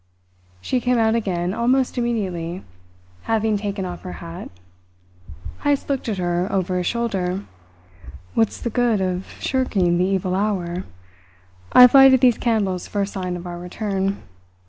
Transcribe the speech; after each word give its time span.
She 0.61 0.81
came 0.81 0.97
out 0.97 1.13
again 1.13 1.53
almost 1.53 1.95
immediately, 1.95 2.63
having 3.25 3.55
taken 3.55 3.85
off 3.85 4.01
her 4.01 4.13
hat. 4.13 4.49
Heyst 5.61 5.89
looked 5.89 6.09
at 6.09 6.17
her 6.17 6.47
over 6.51 6.75
his 6.79 6.87
shoulder. 6.87 7.45
"What's 8.33 8.59
the 8.59 8.71
good 8.71 8.99
of 8.99 9.27
shirking 9.39 9.99
the 9.99 10.05
evil 10.05 10.33
hour? 10.33 10.85
I've 11.71 11.93
lighted 11.93 12.21
these 12.21 12.39
candles 12.39 12.87
for 12.87 13.03
a 13.03 13.05
sign 13.05 13.37
of 13.37 13.45
our 13.45 13.59
return. 13.59 14.23